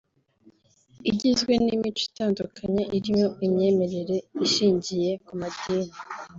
igizwe 1.11 1.53
n’imico 1.63 2.01
itandukanye 2.09 2.83
irimo 2.97 3.27
imyemerere 3.45 4.15
ishingiye 4.45 5.09
ku 5.25 5.31
madini 5.39 5.95